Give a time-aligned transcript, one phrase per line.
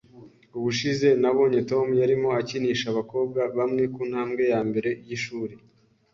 [0.57, 5.53] Ubushize nabonye Tom yarimo akinisha abakobwa bamwe kuntambwe yambere yishuri